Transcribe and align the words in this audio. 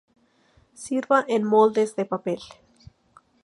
Sirva 0.83 1.23
en 1.27 1.43
moldes 1.43 1.95
de 1.95 2.05
papel. 2.05 2.39